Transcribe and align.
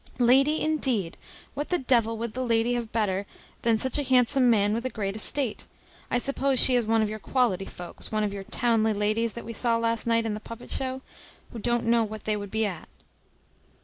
Lady, 0.17 0.59
indeed! 0.59 1.15
what 1.53 1.69
the 1.69 1.77
devil 1.77 2.17
would 2.17 2.33
the 2.33 2.43
lady 2.43 2.73
have 2.73 2.91
better 2.91 3.27
than 3.61 3.77
such 3.77 3.99
a 3.99 4.03
handsome 4.09 4.49
man 4.49 4.73
with 4.73 4.83
a 4.83 4.89
great 4.89 5.15
estate? 5.15 5.67
I 6.09 6.17
suppose 6.17 6.59
she 6.59 6.73
is 6.75 6.87
one 6.87 7.03
of 7.03 7.07
your 7.11 7.19
quality 7.19 7.65
folks, 7.65 8.11
one 8.11 8.23
of 8.23 8.33
your 8.33 8.43
Townly 8.43 8.93
ladies 8.93 9.33
that 9.33 9.45
we 9.45 9.53
saw 9.53 9.77
last 9.77 10.07
night 10.07 10.25
in 10.25 10.33
the 10.33 10.39
puppet 10.39 10.71
show, 10.71 11.03
who 11.53 11.59
don't 11.59 11.85
know 11.85 12.03
what 12.03 12.23
they 12.23 12.35
would 12.35 12.49
be 12.49 12.65
at." 12.65 12.89